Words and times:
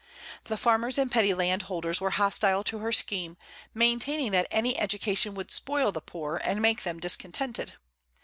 The 0.45 0.57
farmers 0.57 0.97
and 0.97 1.11
petty 1.11 1.31
landholders 1.31 2.01
were 2.01 2.09
hostile 2.09 2.63
to 2.63 2.79
her 2.79 2.91
scheme, 2.91 3.37
maintaining 3.75 4.31
that 4.31 4.47
any 4.49 4.75
education 4.79 5.35
would 5.35 5.51
spoil 5.51 5.91
the 5.91 6.01
poor, 6.01 6.41
and 6.43 6.59
make 6.59 6.81
them 6.81 6.99
discontented. 6.99 7.73